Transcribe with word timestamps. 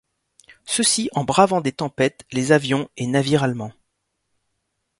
Ceci 0.65 1.09
en 1.11 1.23
bravant 1.23 1.61
des 1.61 1.73
tempêtes, 1.73 2.25
les 2.31 2.51
avions 2.51 2.89
et 2.97 3.05
navires 3.05 3.43
allemands. 3.43 3.73